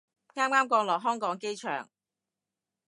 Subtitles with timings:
[0.33, 1.87] 啱啱降落香港機場